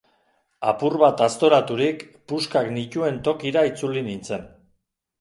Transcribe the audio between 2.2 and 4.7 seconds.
puskak nituen tokira itzuli nintzen.